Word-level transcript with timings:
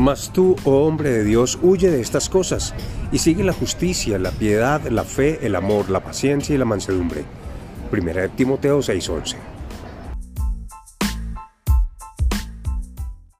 Mas 0.00 0.30
tú, 0.32 0.56
oh 0.64 0.86
hombre 0.86 1.10
de 1.10 1.24
Dios, 1.24 1.58
huye 1.60 1.90
de 1.90 2.00
estas 2.00 2.30
cosas 2.30 2.72
y 3.12 3.18
sigue 3.18 3.44
la 3.44 3.52
justicia, 3.52 4.18
la 4.18 4.30
piedad, 4.30 4.80
la 4.88 5.04
fe, 5.04 5.40
el 5.42 5.54
amor, 5.54 5.90
la 5.90 6.00
paciencia 6.00 6.54
y 6.54 6.58
la 6.58 6.64
mansedumbre. 6.64 7.22
Primera 7.90 8.22
de 8.22 8.30
Timoteo 8.30 8.78
6:11. 8.78 9.36